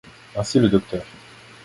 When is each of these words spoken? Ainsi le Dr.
Ainsi 0.35 0.59
le 0.59 0.67
Dr. 0.67 1.03